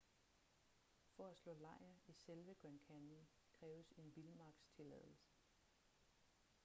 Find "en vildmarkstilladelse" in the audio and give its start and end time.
3.97-5.31